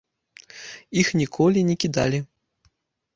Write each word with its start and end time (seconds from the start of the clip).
Іх 1.01 1.07
ніколі 1.21 1.59
не 1.69 1.75
кідалі. 1.83 2.19